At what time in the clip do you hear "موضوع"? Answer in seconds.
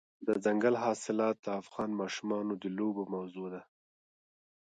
3.15-3.47